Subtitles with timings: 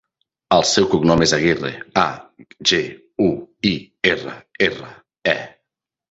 [0.55, 1.69] El seu cognom és Aguirre:
[2.03, 2.05] a,
[2.71, 2.79] ge,
[3.25, 3.27] u,
[3.73, 3.73] i,
[4.13, 4.33] erra,
[4.69, 4.89] erra,
[5.35, 5.37] e.